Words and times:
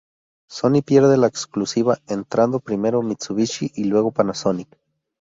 Sony 0.49 0.81
pierde 0.83 1.15
la 1.15 1.27
exclusiva 1.27 1.99
entrado 2.07 2.59
primero 2.59 3.03
Mitsubishi 3.03 3.71
y 3.75 3.83
luego 3.83 4.09
Panasonic. 4.09 4.75